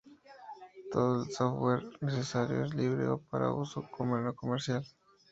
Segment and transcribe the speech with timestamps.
[0.91, 4.83] Todo el software necesario es libre o para uso no comercial.